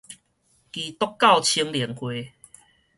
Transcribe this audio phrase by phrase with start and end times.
[0.03, 0.09] 基督教
[1.39, 2.33] 青年會